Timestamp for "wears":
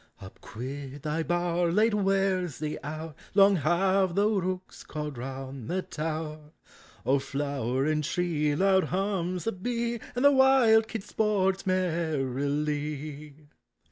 1.93-2.57